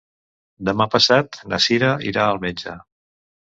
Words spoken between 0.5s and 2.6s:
Demà passat na Sira irà al